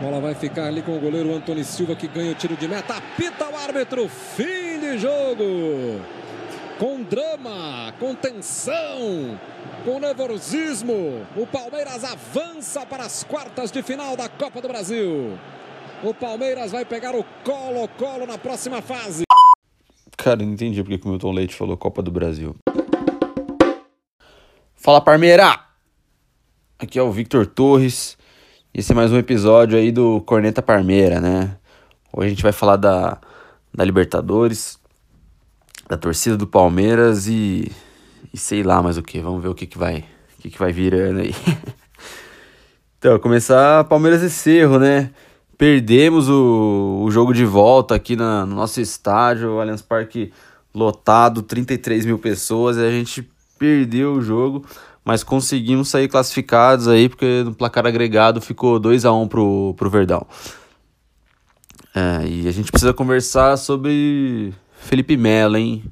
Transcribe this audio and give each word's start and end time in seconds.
Bola 0.00 0.20
vai 0.20 0.32
ficar 0.32 0.66
ali 0.66 0.80
com 0.80 0.96
o 0.96 1.00
goleiro 1.00 1.34
Antônio 1.34 1.64
Silva 1.64 1.96
que 1.96 2.06
ganha 2.06 2.30
o 2.30 2.34
tiro 2.34 2.56
de 2.56 2.68
meta. 2.68 2.96
Apita 2.96 3.48
o 3.48 3.56
árbitro. 3.56 4.08
Fim 4.08 4.78
de 4.78 4.96
jogo. 4.96 6.00
Com 6.78 7.02
drama, 7.02 7.92
com 7.98 8.14
tensão, 8.14 9.36
com 9.84 9.98
nervosismo. 9.98 11.26
O 11.36 11.44
Palmeiras 11.44 12.04
avança 12.04 12.86
para 12.86 13.02
as 13.02 13.24
quartas 13.24 13.72
de 13.72 13.82
final 13.82 14.16
da 14.16 14.28
Copa 14.28 14.60
do 14.60 14.68
Brasil. 14.68 15.36
O 16.04 16.14
Palmeiras 16.14 16.70
vai 16.70 16.84
pegar 16.84 17.16
o 17.16 17.24
Colo-Colo 17.42 18.24
na 18.24 18.38
próxima 18.38 18.80
fase. 18.80 19.24
Cara, 20.16 20.36
não 20.36 20.52
entendi 20.52 20.80
porque 20.84 21.00
o 21.04 21.10
Milton 21.10 21.32
Leite 21.32 21.56
falou 21.56 21.76
Copa 21.76 22.00
do 22.00 22.12
Brasil. 22.12 22.54
Fala, 24.76 25.00
Parmeira! 25.00 25.58
Aqui 26.78 27.00
é 27.00 27.02
o 27.02 27.10
Victor 27.10 27.44
Torres. 27.46 28.16
Esse 28.78 28.92
é 28.92 28.94
mais 28.94 29.10
um 29.10 29.18
episódio 29.18 29.76
aí 29.76 29.90
do 29.90 30.20
Corneta 30.20 30.62
Parmeira, 30.62 31.20
né? 31.20 31.56
Hoje 32.12 32.26
a 32.26 32.28
gente 32.28 32.44
vai 32.44 32.52
falar 32.52 32.76
da, 32.76 33.18
da 33.74 33.84
Libertadores, 33.84 34.78
da 35.88 35.96
torcida 35.96 36.36
do 36.36 36.46
Palmeiras 36.46 37.26
e, 37.26 37.72
e 38.32 38.38
sei 38.38 38.62
lá 38.62 38.80
mais 38.80 38.96
o 38.96 39.02
que. 39.02 39.18
Vamos 39.18 39.42
ver 39.42 39.48
o 39.48 39.54
que, 39.56 39.66
que 39.66 39.76
vai 39.76 40.04
o 40.38 40.42
que, 40.42 40.50
que 40.50 40.58
vai 40.60 40.70
virando 40.70 41.18
aí. 41.18 41.34
então, 42.98 43.18
começar 43.18 43.82
Palmeiras 43.82 44.22
e 44.22 44.30
Cerro, 44.30 44.78
né? 44.78 45.10
Perdemos 45.58 46.28
o, 46.28 47.02
o 47.02 47.10
jogo 47.10 47.34
de 47.34 47.44
volta 47.44 47.96
aqui 47.96 48.14
na, 48.14 48.46
no 48.46 48.54
nosso 48.54 48.80
estádio, 48.80 49.54
o 49.54 49.60
Allianz 49.60 49.82
Parque 49.82 50.32
lotado, 50.72 51.42
33 51.42 52.06
mil 52.06 52.20
pessoas, 52.20 52.76
e 52.76 52.86
a 52.86 52.92
gente 52.92 53.28
perdeu 53.58 54.12
o 54.12 54.22
jogo, 54.22 54.64
mas 55.08 55.24
conseguimos 55.24 55.88
sair 55.88 56.06
classificados 56.06 56.86
aí, 56.86 57.08
porque 57.08 57.42
no 57.42 57.54
placar 57.54 57.86
agregado 57.86 58.42
ficou 58.42 58.78
2 58.78 59.06
a 59.06 59.12
1 59.14 59.26
pro, 59.26 59.72
pro 59.74 59.88
Verdão. 59.88 60.26
É, 61.94 62.26
e 62.28 62.46
a 62.46 62.52
gente 62.52 62.70
precisa 62.70 62.92
conversar 62.92 63.56
sobre 63.56 64.52
Felipe 64.74 65.16
Melo, 65.16 65.56
hein? 65.56 65.82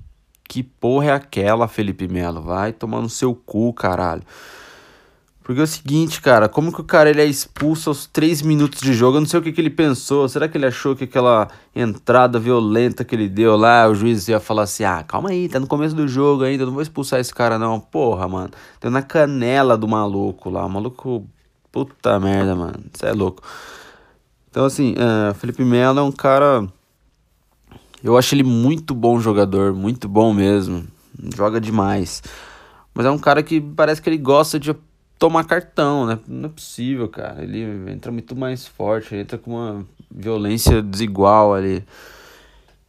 Que 0.47 0.63
porra 0.63 1.07
é 1.07 1.13
aquela, 1.13 1.67
Felipe 1.67 2.07
Melo? 2.07 2.43
Vai 2.43 2.75
tomar 2.75 3.01
no 3.01 3.09
seu 3.09 3.35
cu, 3.35 3.73
caralho. 3.73 4.23
Porque 5.47 5.61
é 5.61 5.63
o 5.63 5.67
seguinte, 5.69 6.21
cara, 6.21 6.49
como 6.49 6.73
que 6.73 6.81
o 6.81 6.85
cara 6.85 7.09
ele 7.09 7.23
é 7.23 7.25
expulso 7.25 7.89
aos 7.89 8.05
3 8.05 8.43
minutos 8.43 8.81
de 8.81 8.93
jogo? 8.93 9.19
Eu 9.19 9.21
não 9.21 9.29
sei 9.29 9.39
o 9.39 9.43
que, 9.45 9.53
que 9.53 9.61
ele 9.61 9.71
pensou. 9.71 10.29
Será 10.29 10.49
que 10.49 10.59
ele 10.59 10.67
achou 10.67 10.97
que 10.97 11.05
aquela 11.05 11.47
entrada 11.73 12.37
violenta 12.37 13.05
que 13.05 13.15
ele 13.15 13.29
deu 13.29 13.57
lá, 13.57 13.87
o 13.87 13.95
juiz 13.95 14.27
ia 14.27 14.41
falar 14.41 14.65
assim: 14.65 14.83
ah, 14.83 15.05
calma 15.05 15.31
aí, 15.31 15.49
tá 15.49 15.61
no 15.61 15.69
começo 15.69 15.95
do 15.95 16.09
jogo 16.09 16.43
ainda, 16.43 16.67
não 16.67 16.73
vou 16.73 16.83
expulsar 16.83 17.21
esse 17.21 17.33
cara 17.33 17.61
não. 17.61 17.79
Porra, 17.79 18.27
mano. 18.27 18.51
Deu 18.81 18.91
na 18.91 19.03
canela 19.03 19.79
do 19.79 19.87
maluco 19.87 20.51
lá. 20.51 20.67
O 20.67 20.69
maluco. 20.69 21.25
Puta 21.71 22.19
merda, 22.19 22.57
mano. 22.57 22.81
Isso 22.93 23.07
é 23.07 23.13
louco. 23.13 23.41
Então, 24.51 24.65
assim, 24.65 24.95
uh, 24.95 25.33
Felipe 25.35 25.63
Melo 25.63 26.01
é 26.01 26.03
um 26.03 26.11
cara. 26.11 26.67
Eu 28.03 28.19
acho 28.19 28.35
ele 28.35 28.43
muito 28.43 28.93
bom 28.97 29.21
jogador, 29.21 29.73
muito 29.73 30.09
bom 30.09 30.35
mesmo. 30.35 30.85
Joga 31.37 31.61
demais. 31.61 32.21
Mas 32.93 33.07
é 33.07 33.11
um 33.13 33.19
cara 33.19 33.45
que 33.45 33.61
parece 33.61 34.03
que 34.03 34.09
ele 34.09 34.19
gosta 34.19 34.59
de 34.59 34.71
tomar 35.19 35.45
cartão, 35.45 36.07
né? 36.07 36.19
Não 36.27 36.47
é 36.47 36.53
possível, 36.53 37.09
cara. 37.09 37.43
Ele 37.43 37.91
entra 37.91 38.13
muito 38.13 38.37
mais 38.37 38.67
forte, 38.67 39.15
entra 39.15 39.39
com 39.39 39.53
uma 39.53 39.87
violência 40.11 40.83
desigual 40.83 41.55
ali. 41.55 41.85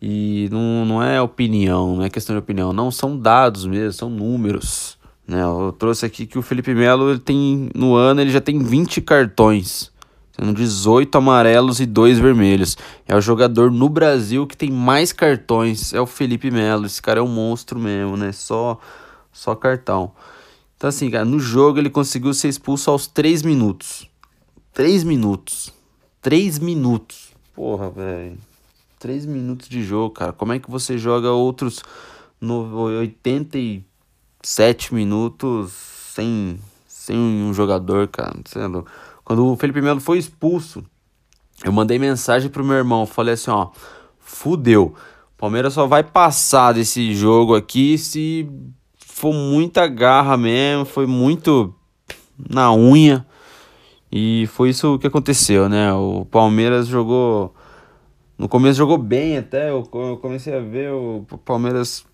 E 0.02 0.48
não, 0.52 0.86
não 0.86 1.04
é 1.04 1.20
opinião, 1.22 1.96
não 1.96 2.04
é 2.04 2.10
questão 2.10 2.36
de 2.36 2.40
opinião, 2.40 2.72
não, 2.72 2.92
são 2.92 3.18
dados 3.18 3.66
mesmo, 3.66 3.94
são 3.94 4.10
números. 4.10 4.98
Né? 5.28 5.42
Eu 5.42 5.76
trouxe 5.78 6.06
aqui 6.06 6.26
que 6.26 6.38
o 6.38 6.42
Felipe 6.42 6.74
Melo 6.74 7.10
ele 7.10 7.20
tem 7.20 7.70
no 7.74 7.96
ano 7.96 8.22
ele 8.22 8.30
já 8.30 8.40
tem 8.40 8.60
20 8.60 9.02
cartões, 9.02 9.92
sendo 10.32 10.54
18 10.54 11.18
amarelos 11.18 11.80
e 11.80 11.86
2 11.88 12.20
vermelhos. 12.20 12.78
É 13.08 13.16
o 13.16 13.22
jogador 13.22 13.72
no 13.72 13.90
Brasil 13.90 14.46
que 14.46 14.56
tem 14.56 14.70
mais 14.70 15.12
cartões, 15.12 15.94
é 15.94 16.00
o 16.00 16.06
Felipe 16.06 16.52
Melo. 16.52 16.86
Esse 16.86 17.02
cara 17.02 17.20
é 17.20 17.24
um 17.24 17.28
monstro 17.28 17.80
mesmo, 17.80 18.16
né? 18.16 18.32
Só 18.32 18.80
só 19.34 19.56
cartão. 19.56 20.12
Então, 20.78 20.88
assim, 20.90 21.10
cara, 21.10 21.26
no 21.26 21.40
jogo 21.40 21.80
ele 21.80 21.90
conseguiu 21.90 22.32
ser 22.36 22.48
expulso 22.50 22.92
aos 22.92 23.08
3 23.08 23.42
minutos. 23.42 24.08
3 24.74 25.04
minutos. 25.04 25.74
3 26.22 26.60
minutos. 26.60 27.34
Porra, 27.56 27.90
velho. 27.90 28.38
3 29.00 29.26
minutos 29.26 29.68
de 29.68 29.84
jogo, 29.84 30.14
cara. 30.14 30.32
Como 30.32 30.54
é 30.54 30.60
que 30.60 30.70
você 30.70 30.96
joga 31.00 31.32
outros 31.32 31.82
no 32.40 32.84
87 33.00 34.94
minutos 34.94 35.72
sem, 36.14 36.60
sem 36.88 37.18
um 37.18 37.52
jogador, 37.54 38.08
cara? 38.08 38.40
Sendo... 38.46 38.80
É 38.80 38.84
Quando 39.24 39.48
o 39.48 39.58
Felipe 39.58 39.82
Melo 39.82 40.00
foi 40.00 40.20
expulso, 40.20 40.86
eu 41.64 41.72
mandei 41.72 41.98
mensagem 41.98 42.52
pro 42.52 42.64
meu 42.64 42.78
irmão. 42.78 43.08
Falei 43.08 43.34
assim, 43.34 43.50
ó. 43.50 43.72
Fudeu. 44.20 44.94
Palmeiras 45.38 45.74
só 45.74 45.88
vai 45.88 46.04
passar 46.04 46.74
desse 46.74 47.16
jogo 47.16 47.56
aqui 47.56 47.98
se 47.98 48.48
foi 49.18 49.34
muita 49.34 49.88
garra 49.88 50.38
mesmo, 50.38 50.86
foi 50.86 51.08
muito 51.08 51.74
na 52.38 52.72
unha. 52.72 53.26
E 54.12 54.46
foi 54.54 54.70
isso 54.70 55.00
que 55.00 55.08
aconteceu, 55.08 55.68
né? 55.68 55.92
O 55.92 56.24
Palmeiras 56.24 56.86
jogou. 56.86 57.52
No 58.38 58.48
começo 58.48 58.78
jogou 58.78 58.98
bem 59.00 59.36
até. 59.36 59.72
Eu 59.72 59.82
comecei 60.22 60.56
a 60.56 60.60
ver 60.60 60.92
o 60.92 61.26
Palmeiras 61.44 62.06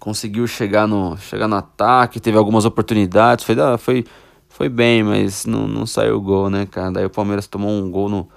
conseguiu 0.00 0.44
chegar 0.48 0.88
no, 0.88 1.16
chegar 1.16 1.46
no 1.46 1.54
ataque, 1.54 2.18
teve 2.18 2.36
algumas 2.36 2.64
oportunidades. 2.64 3.44
Foi, 3.44 3.54
foi, 3.78 4.04
foi 4.48 4.68
bem, 4.68 5.04
mas 5.04 5.46
não, 5.46 5.68
não 5.68 5.86
saiu 5.86 6.16
o 6.16 6.20
gol, 6.20 6.50
né, 6.50 6.66
cara? 6.66 6.90
Daí 6.90 7.04
o 7.04 7.10
Palmeiras 7.10 7.46
tomou 7.46 7.70
um 7.70 7.88
gol 7.88 8.08
no, 8.08 8.28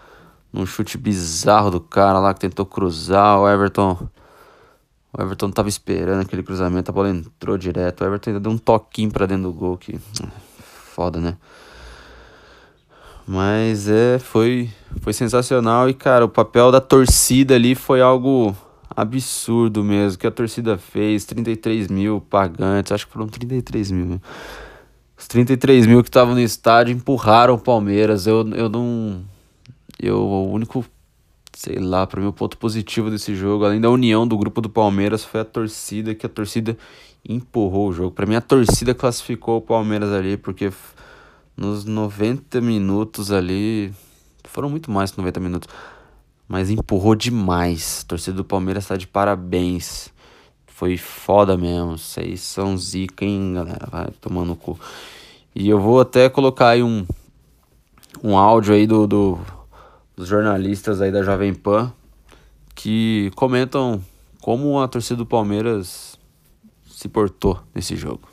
num 0.53 0.67
chute 0.67 0.99
bizarro 0.99 1.71
do 1.71 1.81
cara 1.81 2.19
lá 2.19 2.31
que 2.31 2.41
tentou 2.41 2.63
cruzar. 2.63 3.39
O 3.39 3.49
Everton 3.49 4.07
o 5.17 5.21
Everton 5.21 5.49
tava 5.49 5.69
esperando 5.69 6.21
aquele 6.21 6.43
cruzamento, 6.43 6.91
a 6.91 6.93
bola 6.93 7.09
entrou 7.09 7.57
direto. 7.57 8.01
O 8.01 8.05
Everton 8.05 8.31
ainda 8.31 8.39
deu 8.41 8.51
um 8.51 8.57
toquinho 8.57 9.11
pra 9.11 9.25
dentro 9.25 9.43
do 9.43 9.53
gol 9.53 9.77
que. 9.77 9.97
Foda, 10.93 11.19
né? 11.19 11.37
Mas 13.27 13.89
é, 13.89 14.19
foi, 14.19 14.69
foi 15.01 15.11
sensacional 15.11 15.89
e, 15.89 15.93
cara, 15.93 16.25
o 16.25 16.29
papel 16.29 16.71
da 16.71 16.79
torcida 16.79 17.55
ali 17.55 17.73
foi 17.73 18.01
algo 18.01 18.55
absurdo 18.95 19.83
mesmo, 19.83 20.19
que 20.19 20.27
a 20.27 20.31
torcida 20.31 20.77
fez, 20.77 21.25
33 21.25 21.87
mil 21.87 22.21
pagantes, 22.21 22.91
acho 22.91 23.07
que 23.07 23.13
foram 23.13 23.27
33 23.27 23.91
mil. 23.91 24.05
Né? 24.05 24.21
Os 25.17 25.27
33 25.27 25.87
mil 25.87 26.03
que 26.03 26.09
estavam 26.09 26.35
no 26.35 26.39
estádio 26.39 26.93
empurraram 26.93 27.55
o 27.55 27.59
Palmeiras, 27.59 28.27
eu, 28.27 28.47
eu 28.49 28.69
não... 28.69 29.23
Eu, 29.97 30.19
o 30.19 30.51
único 30.51 30.85
sei 31.55 31.77
lá, 31.79 32.05
para 32.05 32.21
mim 32.21 32.27
o 32.27 32.33
ponto 32.33 32.57
positivo 32.57 33.09
desse 33.09 33.33
jogo, 33.33 33.66
além 33.66 33.79
da 33.79 33.89
união 33.89 34.27
do 34.27 34.38
grupo 34.38 34.59
do 34.59 34.69
Palmeiras, 34.69 35.23
foi 35.23 35.39
a 35.39 35.45
torcida, 35.45 36.13
que 36.13 36.25
a 36.25 36.29
torcida 36.29 36.77
empurrou 37.27 37.89
o 37.89 37.93
jogo. 37.93 38.11
Para 38.11 38.25
mim 38.25 38.35
a 38.35 38.41
torcida 38.41 38.93
classificou 38.93 39.57
o 39.57 39.61
Palmeiras 39.61 40.11
ali, 40.11 40.35
porque 40.35 40.71
nos 41.55 41.85
90 41.85 42.59
minutos 42.59 43.31
ali, 43.31 43.93
foram 44.43 44.69
muito 44.69 44.91
mais 44.91 45.11
que 45.11 45.17
90 45.17 45.39
minutos, 45.39 45.69
mas 46.47 46.69
empurrou 46.69 47.16
demais. 47.16 48.01
A 48.03 48.09
torcida 48.09 48.35
do 48.35 48.43
Palmeiras 48.43 48.87
tá 48.87 48.97
de 48.97 49.07
parabéns. 49.07 50.13
Foi 50.67 50.97
foda 50.97 51.57
mesmo. 51.57 51.97
Vocês 51.97 52.41
são 52.41 52.77
zica, 52.77 53.23
hein, 53.23 53.53
galera? 53.53 53.87
Vai 53.89 54.07
tomando 54.19 54.55
cu. 54.55 54.77
E 55.55 55.69
eu 55.69 55.79
vou 55.79 56.01
até 56.01 56.27
colocar 56.29 56.69
aí 56.69 56.83
um, 56.83 57.05
um 58.22 58.37
áudio 58.37 58.75
aí 58.75 58.85
do, 58.85 59.07
do 59.07 59.39
dos 60.15 60.27
jornalistas 60.27 61.01
aí 61.01 61.11
da 61.11 61.23
Jovem 61.23 61.53
Pan 61.53 61.93
que 62.75 63.31
comentam 63.35 64.03
como 64.41 64.79
a 64.79 64.87
torcida 64.87 65.15
do 65.15 65.25
Palmeiras 65.25 66.19
se 66.89 67.07
portou 67.07 67.59
nesse 67.73 67.95
jogo. 67.95 68.29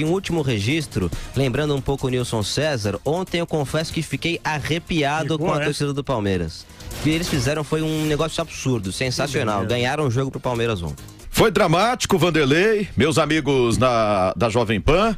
Um 0.00 0.12
último 0.12 0.42
registro, 0.42 1.10
lembrando 1.34 1.74
um 1.74 1.80
pouco 1.80 2.06
o 2.06 2.10
Nilson 2.10 2.42
César, 2.42 3.00
ontem 3.04 3.40
eu 3.40 3.46
confesso 3.46 3.92
que 3.92 4.00
fiquei 4.00 4.40
arrepiado 4.44 5.36
com 5.36 5.52
a 5.52 5.58
né? 5.58 5.64
torcida 5.64 5.92
do 5.92 6.04
Palmeiras. 6.04 6.64
O 7.00 7.02
que 7.02 7.10
eles 7.10 7.28
fizeram 7.28 7.64
foi 7.64 7.82
um 7.82 8.06
negócio 8.06 8.40
absurdo, 8.40 8.92
sensacional. 8.92 9.66
Ganharam 9.66 10.06
o 10.06 10.10
jogo 10.10 10.30
pro 10.30 10.38
Palmeiras 10.38 10.82
ontem. 10.82 11.04
Foi 11.30 11.50
dramático, 11.50 12.16
Vanderlei, 12.16 12.88
meus 12.96 13.18
amigos 13.18 13.76
na, 13.76 14.32
da 14.36 14.48
Jovem 14.48 14.80
Pan. 14.80 15.16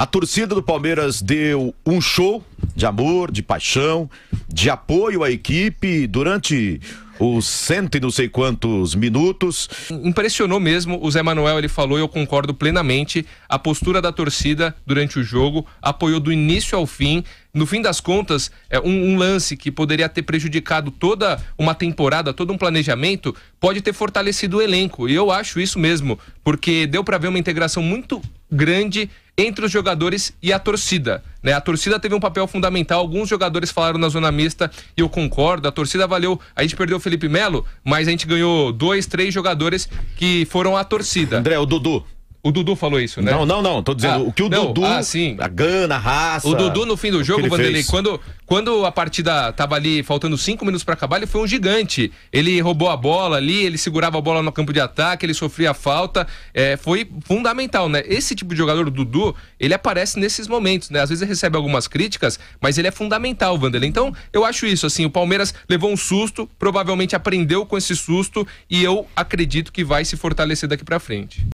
A 0.00 0.06
torcida 0.06 0.54
do 0.54 0.62
Palmeiras 0.62 1.20
deu 1.20 1.74
um 1.84 2.00
show 2.00 2.42
de 2.74 2.86
amor, 2.86 3.30
de 3.30 3.42
paixão, 3.42 4.08
de 4.48 4.70
apoio 4.70 5.22
à 5.22 5.30
equipe 5.30 6.06
durante 6.06 6.80
os 7.18 7.46
cento 7.46 7.98
e 7.98 8.00
não 8.00 8.10
sei 8.10 8.26
quantos 8.26 8.94
minutos. 8.94 9.68
Impressionou 9.90 10.58
mesmo, 10.58 10.98
o 11.02 11.10
Zé 11.10 11.22
Manuel 11.22 11.58
ele 11.58 11.68
falou 11.68 11.98
e 11.98 12.00
eu 12.00 12.08
concordo 12.08 12.54
plenamente, 12.54 13.26
a 13.46 13.58
postura 13.58 14.00
da 14.00 14.10
torcida 14.10 14.74
durante 14.86 15.18
o 15.18 15.22
jogo, 15.22 15.66
apoiou 15.82 16.18
do 16.18 16.32
início 16.32 16.78
ao 16.78 16.86
fim. 16.86 17.22
No 17.52 17.66
fim 17.66 17.82
das 17.82 18.00
contas, 18.00 18.50
é 18.68 18.78
um, 18.78 19.12
um 19.12 19.16
lance 19.16 19.56
que 19.56 19.70
poderia 19.70 20.08
ter 20.08 20.22
prejudicado 20.22 20.90
toda 20.90 21.42
uma 21.58 21.74
temporada, 21.74 22.32
todo 22.32 22.52
um 22.52 22.58
planejamento, 22.58 23.34
pode 23.58 23.80
ter 23.80 23.92
fortalecido 23.92 24.58
o 24.58 24.62
elenco. 24.62 25.08
E 25.08 25.14
eu 25.14 25.30
acho 25.30 25.60
isso 25.60 25.78
mesmo, 25.78 26.18
porque 26.44 26.86
deu 26.86 27.02
para 27.02 27.18
ver 27.18 27.28
uma 27.28 27.38
integração 27.38 27.82
muito 27.82 28.22
grande 28.50 29.10
entre 29.36 29.64
os 29.64 29.72
jogadores 29.72 30.32
e 30.42 30.52
a 30.52 30.58
torcida. 30.58 31.22
Né? 31.42 31.52
A 31.52 31.60
torcida 31.60 31.98
teve 31.98 32.14
um 32.14 32.20
papel 32.20 32.46
fundamental, 32.46 33.00
alguns 33.00 33.28
jogadores 33.28 33.70
falaram 33.70 33.98
na 33.98 34.08
zona 34.08 34.30
mista 34.30 34.70
e 34.96 35.00
eu 35.00 35.08
concordo, 35.08 35.66
a 35.66 35.72
torcida 35.72 36.06
valeu. 36.06 36.38
A 36.54 36.62
gente 36.62 36.76
perdeu 36.76 36.98
o 36.98 37.00
Felipe 37.00 37.28
Melo, 37.28 37.64
mas 37.82 38.06
a 38.06 38.10
gente 38.10 38.26
ganhou 38.26 38.72
dois, 38.72 39.06
três 39.06 39.32
jogadores 39.32 39.88
que 40.16 40.46
foram 40.50 40.76
a 40.76 40.84
torcida. 40.84 41.38
André, 41.38 41.58
o 41.58 41.66
Dudu. 41.66 42.04
O 42.42 42.50
Dudu 42.50 42.74
falou 42.74 42.98
isso, 42.98 43.20
né? 43.20 43.30
Não, 43.32 43.44
não, 43.44 43.60
não. 43.60 43.82
Tô 43.82 43.92
dizendo 43.94 44.14
Ah, 44.14 44.18
o 44.18 44.32
que 44.32 44.42
o 44.42 44.48
não, 44.48 44.66
Dudu. 44.72 44.84
ah, 44.86 45.02
sim. 45.02 45.36
A 45.38 45.46
gana, 45.48 45.96
a 45.96 45.98
raça. 45.98 46.48
O 46.48 46.54
Dudu 46.54 46.86
no 46.86 46.96
fim 46.96 47.10
do 47.10 47.22
jogo, 47.22 47.46
Vanderlei, 47.48 47.84
quando, 47.84 48.18
quando 48.46 48.86
a 48.86 48.90
partida 48.92 49.52
tava 49.52 49.74
ali 49.74 50.02
faltando 50.02 50.38
cinco 50.38 50.64
minutos 50.64 50.82
pra 50.82 50.94
acabar, 50.94 51.18
ele 51.18 51.26
foi 51.26 51.42
um 51.42 51.46
gigante. 51.46 52.10
Ele 52.32 52.58
roubou 52.60 52.88
a 52.88 52.96
bola 52.96 53.36
ali, 53.36 53.64
ele 53.64 53.76
segurava 53.76 54.16
a 54.16 54.20
bola 54.22 54.42
no 54.42 54.50
campo 54.50 54.72
de 54.72 54.80
ataque, 54.80 55.26
ele 55.26 55.34
sofria 55.34 55.74
falta. 55.74 56.26
É, 56.54 56.78
foi 56.78 57.06
fundamental, 57.26 57.88
né? 57.90 58.02
Esse 58.06 58.34
tipo 58.34 58.52
de 58.54 58.58
jogador, 58.58 58.86
o 58.86 58.90
Dudu, 58.90 59.36
ele 59.58 59.74
aparece 59.74 60.18
nesses 60.18 60.48
momentos, 60.48 60.88
né? 60.88 61.00
Às 61.00 61.10
vezes 61.10 61.20
ele 61.20 61.28
recebe 61.28 61.56
algumas 61.58 61.86
críticas, 61.86 62.40
mas 62.60 62.78
ele 62.78 62.88
é 62.88 62.90
fundamental, 62.90 63.58
Vanderlei. 63.58 63.88
Então, 63.90 64.14
eu 64.32 64.46
acho 64.46 64.64
isso, 64.64 64.86
assim, 64.86 65.04
o 65.04 65.10
Palmeiras 65.10 65.52
levou 65.68 65.92
um 65.92 65.96
susto, 65.96 66.48
provavelmente 66.58 67.14
aprendeu 67.14 67.66
com 67.66 67.76
esse 67.76 67.94
susto 67.94 68.46
e 68.70 68.82
eu 68.82 69.06
acredito 69.14 69.70
que 69.70 69.84
vai 69.84 70.06
se 70.06 70.16
fortalecer 70.16 70.68
daqui 70.68 70.84
pra 70.84 70.98
frente. 70.98 71.44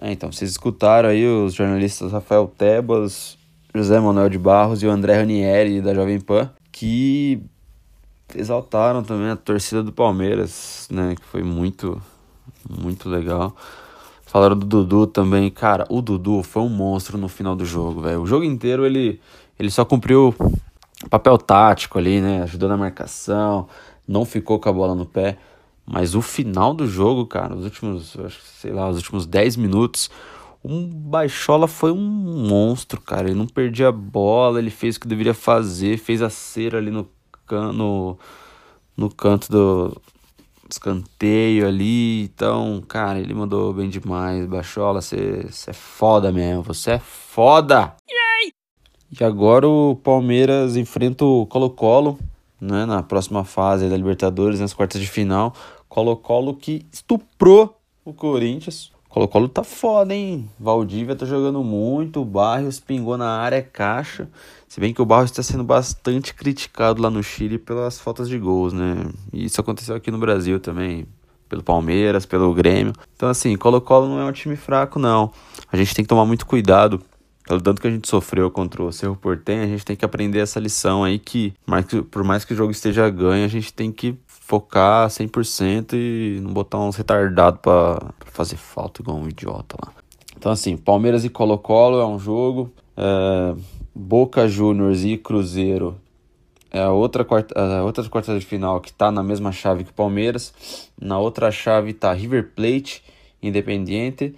É, 0.00 0.12
então, 0.12 0.30
vocês 0.30 0.50
escutaram 0.50 1.08
aí 1.08 1.26
os 1.26 1.54
jornalistas 1.54 2.12
Rafael 2.12 2.46
Tebas, 2.46 3.38
José 3.74 3.98
Manuel 3.98 4.28
de 4.28 4.38
Barros 4.38 4.82
e 4.82 4.86
o 4.86 4.90
André 4.90 5.16
Ranieri 5.16 5.80
da 5.80 5.94
Jovem 5.94 6.20
Pan, 6.20 6.50
que 6.70 7.42
exaltaram 8.34 9.02
também 9.02 9.30
a 9.30 9.36
torcida 9.36 9.82
do 9.82 9.92
Palmeiras, 9.92 10.88
né, 10.90 11.14
que 11.14 11.24
foi 11.24 11.42
muito, 11.42 12.00
muito 12.68 13.08
legal. 13.08 13.56
Falaram 14.26 14.56
do 14.56 14.66
Dudu 14.66 15.06
também, 15.06 15.50
cara, 15.50 15.86
o 15.88 16.02
Dudu 16.02 16.42
foi 16.42 16.62
um 16.62 16.68
monstro 16.68 17.16
no 17.16 17.28
final 17.28 17.56
do 17.56 17.64
jogo, 17.64 18.02
velho. 18.02 18.20
O 18.20 18.26
jogo 18.26 18.44
inteiro 18.44 18.84
ele, 18.84 19.20
ele 19.58 19.70
só 19.70 19.84
cumpriu 19.84 20.34
papel 21.08 21.38
tático 21.38 21.98
ali, 21.98 22.20
né, 22.20 22.42
ajudou 22.42 22.68
na 22.68 22.76
marcação, 22.76 23.68
não 24.06 24.24
ficou 24.24 24.58
com 24.58 24.68
a 24.68 24.72
bola 24.72 24.94
no 24.94 25.06
pé. 25.06 25.38
Mas 25.86 26.14
o 26.14 26.22
final 26.22 26.74
do 26.74 26.86
jogo, 26.86 27.26
cara, 27.26 27.54
os 27.54 27.64
últimos, 27.64 28.16
sei 28.60 28.72
lá, 28.72 28.88
os 28.88 28.96
últimos 28.96 29.24
10 29.24 29.56
minutos, 29.56 30.10
o 30.62 30.68
Baixola 30.88 31.68
foi 31.68 31.92
um 31.92 32.00
monstro, 32.48 33.00
cara. 33.00 33.28
Ele 33.28 33.38
não 33.38 33.46
perdia 33.46 33.88
a 33.88 33.92
bola, 33.92 34.58
ele 34.58 34.70
fez 34.70 34.96
o 34.96 35.00
que 35.00 35.06
deveria 35.06 35.34
fazer, 35.34 35.96
fez 35.96 36.20
a 36.20 36.28
cera 36.28 36.78
ali 36.78 36.90
no, 36.90 37.08
can, 37.46 37.72
no, 37.72 38.18
no 38.96 39.08
canto 39.08 39.50
do 39.50 40.02
escanteio 40.68 41.68
ali. 41.68 42.24
Então, 42.24 42.82
cara, 42.88 43.20
ele 43.20 43.32
mandou 43.32 43.72
bem 43.72 43.88
demais. 43.88 44.44
Baixola, 44.46 45.00
você 45.00 45.46
é 45.68 45.72
foda 45.72 46.32
mesmo, 46.32 46.62
você 46.62 46.92
é 46.92 46.98
foda! 46.98 47.94
E 49.18 49.22
agora 49.22 49.68
o 49.68 49.94
Palmeiras 49.94 50.76
enfrenta 50.76 51.24
o 51.24 51.46
Colo-Colo, 51.46 52.18
né, 52.60 52.84
na 52.84 53.04
próxima 53.04 53.44
fase 53.44 53.88
da 53.88 53.96
Libertadores, 53.96 54.58
nas 54.58 54.74
quartas 54.74 55.00
de 55.00 55.06
final. 55.06 55.54
Colo-Colo 55.96 56.52
que 56.52 56.84
estuprou 56.92 57.74
o 58.04 58.12
Corinthians. 58.12 58.92
Colo-Colo 59.08 59.48
tá 59.48 59.64
foda, 59.64 60.14
hein? 60.14 60.46
Valdívia 60.60 61.16
tá 61.16 61.24
jogando 61.24 61.64
muito, 61.64 62.20
o 62.20 62.24
Barrios 62.24 62.78
pingou 62.78 63.16
na 63.16 63.30
área, 63.30 63.56
é 63.56 63.62
caixa. 63.62 64.28
Se 64.68 64.78
bem 64.78 64.92
que 64.92 65.00
o 65.00 65.06
Barrios 65.06 65.30
está 65.30 65.42
sendo 65.42 65.64
bastante 65.64 66.34
criticado 66.34 67.00
lá 67.00 67.08
no 67.08 67.22
Chile 67.22 67.56
pelas 67.56 67.98
faltas 67.98 68.28
de 68.28 68.38
gols, 68.38 68.74
né? 68.74 69.06
E 69.32 69.46
isso 69.46 69.58
aconteceu 69.58 69.96
aqui 69.96 70.10
no 70.10 70.18
Brasil 70.18 70.60
também, 70.60 71.06
pelo 71.48 71.62
Palmeiras, 71.62 72.26
pelo 72.26 72.52
Grêmio. 72.52 72.92
Então, 73.16 73.30
assim, 73.30 73.56
Colo-Colo 73.56 74.06
não 74.06 74.20
é 74.20 74.24
um 74.26 74.32
time 74.32 74.54
fraco, 74.54 74.98
não. 74.98 75.32
A 75.72 75.78
gente 75.78 75.94
tem 75.94 76.04
que 76.04 76.10
tomar 76.10 76.26
muito 76.26 76.44
cuidado 76.44 77.00
pelo 77.48 77.60
tanto 77.60 77.80
que 77.80 77.86
a 77.86 77.90
gente 77.90 78.08
sofreu 78.08 78.50
contra 78.50 78.82
o 78.82 78.92
Cerro 78.92 79.16
Portem, 79.16 79.60
a 79.60 79.66
gente 79.66 79.84
tem 79.84 79.94
que 79.94 80.04
aprender 80.04 80.40
essa 80.40 80.58
lição 80.58 81.04
aí 81.04 81.18
que- 81.18 81.54
por 82.10 82.24
mais 82.24 82.44
que 82.44 82.52
o 82.52 82.56
jogo 82.56 82.72
esteja 82.72 83.08
ganho, 83.08 83.44
a 83.44 83.48
gente 83.48 83.72
tem 83.72 83.92
que 83.92 84.16
focar 84.46 85.08
100% 85.08 85.94
e 85.94 86.40
não 86.40 86.52
botar 86.52 86.78
uns 86.78 86.94
retardados 86.94 87.60
pra 87.60 87.98
fazer 88.26 88.56
falta 88.56 89.02
igual 89.02 89.16
um 89.16 89.28
idiota 89.28 89.76
lá. 89.84 89.92
Então 90.36 90.52
assim, 90.52 90.76
Palmeiras 90.76 91.24
e 91.24 91.28
Colo-Colo 91.28 92.00
é 92.00 92.06
um 92.06 92.16
jogo, 92.16 92.70
é, 92.96 93.56
Boca 93.92 94.46
Juniors 94.46 95.02
e 95.02 95.16
Cruzeiro 95.16 95.96
é 96.70 96.80
a 96.80 96.92
outra 96.92 97.24
quarta, 97.24 97.58
a 97.58 97.82
outra 97.82 98.08
quarta 98.08 98.38
de 98.38 98.44
final 98.44 98.80
que 98.80 98.92
tá 98.92 99.10
na 99.10 99.22
mesma 99.22 99.50
chave 99.50 99.82
que 99.82 99.92
Palmeiras. 99.92 100.52
Na 101.00 101.18
outra 101.18 101.50
chave 101.50 101.92
tá 101.92 102.12
River 102.12 102.52
Plate, 102.54 103.02
Independiente 103.42 104.34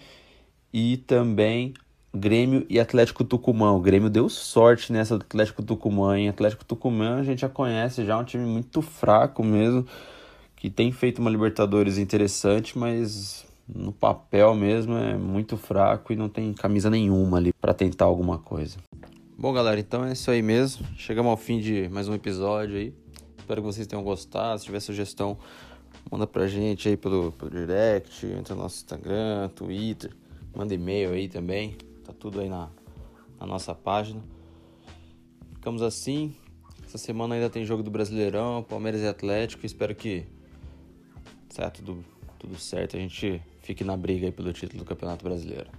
e 0.73 0.97
também 0.99 1.75
Grêmio 2.19 2.67
e 2.69 2.81
Atlético 2.81 3.23
Tucumã. 3.25 3.73
O 3.73 3.81
Grêmio 3.81 4.11
deu 4.11 4.29
sorte 4.29 4.93
nessa 4.93 5.17
do 5.17 5.23
Atlético 5.23 5.62
Tucumã. 5.62 6.19
Em 6.19 6.29
Atlético 6.29 6.65
Tucumã 6.65 7.20
a 7.20 7.23
gente 7.23 7.41
já 7.41 7.49
conhece, 7.49 8.05
já 8.05 8.15
é 8.15 8.17
um 8.17 8.25
time 8.25 8.44
muito 8.44 8.82
fraco 8.82 9.44
mesmo, 9.44 9.87
que 10.56 10.69
tem 10.69 10.91
feito 10.91 11.20
uma 11.20 11.31
Libertadores 11.31 11.97
interessante, 11.97 12.76
mas 12.76 13.47
no 13.69 13.93
papel 13.93 14.55
mesmo 14.55 14.97
é 14.97 15.17
muito 15.17 15.56
fraco 15.56 16.12
e 16.12 16.17
não 16.17 16.29
tem 16.29 16.53
camisa 16.53 16.91
nenhuma 16.91 17.37
ali 17.37 17.53
para 17.53 17.73
tentar 17.73 18.06
alguma 18.06 18.38
coisa. 18.38 18.79
Bom, 19.37 19.53
galera, 19.53 19.79
então 19.79 20.05
é 20.05 20.12
isso 20.12 20.31
aí 20.31 20.43
mesmo. 20.43 20.85
Chegamos 20.97 21.31
ao 21.31 21.37
fim 21.37 21.61
de 21.61 21.88
mais 21.88 22.09
um 22.09 22.14
episódio 22.14 22.76
aí. 22.76 22.93
Espero 23.38 23.62
que 23.62 23.67
vocês 23.67 23.87
tenham 23.87 24.03
gostado. 24.03 24.59
Se 24.59 24.64
tiver 24.64 24.81
sugestão, 24.81 25.38
manda 26.11 26.26
pra 26.26 26.49
gente 26.49 26.88
aí 26.88 26.97
pelo, 26.97 27.31
pelo 27.32 27.50
direct, 27.50 28.26
entra 28.26 28.56
no 28.56 28.62
nosso 28.62 28.76
Instagram, 28.76 29.49
Twitter, 29.55 30.11
manda 30.55 30.75
e-mail 30.75 31.12
aí 31.12 31.29
também. 31.29 31.76
Tá 32.09 32.15
tudo 32.19 32.41
aí 32.41 32.49
na, 32.49 32.71
na 33.39 33.47
nossa 33.47 33.75
página. 33.75 34.23
Ficamos 35.53 35.83
assim. 35.83 36.35
Essa 36.83 36.97
semana 36.97 37.35
ainda 37.35 37.51
tem 37.51 37.67
jogo 37.67 37.83
do 37.83 37.91
Brasileirão, 37.91 38.63
Palmeiras 38.63 39.03
e 39.03 39.07
Atlético. 39.07 39.67
Espero 39.67 39.95
que 39.95 40.25
saia 41.51 41.71
tudo, 41.71 42.03
tudo 42.39 42.59
certo. 42.59 42.97
A 42.97 42.99
gente 42.99 43.43
fique 43.61 43.85
na 43.85 43.95
briga 43.95 44.25
aí 44.25 44.33
pelo 44.33 44.55
título 44.55 44.83
do 44.83 44.89
Campeonato 44.89 45.23
Brasileiro. 45.23 45.71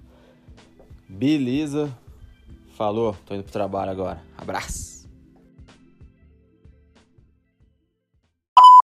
Beleza? 1.07 1.91
Falou, 2.75 3.17
tô 3.25 3.33
indo 3.33 3.43
pro 3.43 3.51
trabalho 3.51 3.89
agora. 3.89 4.21
Abraço! 4.37 4.98